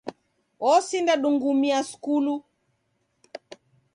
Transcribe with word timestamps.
Osinda 0.71 1.13
dungumia 1.23 1.79
skulu 1.89 2.35